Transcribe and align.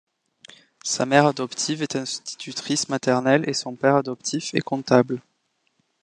Sa 0.83 1.05
mère 1.05 1.27
adoptive 1.27 1.83
est 1.83 1.95
institutrice 1.95 2.89
maternelle 2.89 3.47
et 3.47 3.53
son 3.53 3.75
père 3.75 3.93
adoptif 3.97 4.51
est 4.55 4.61
comptable. 4.61 5.21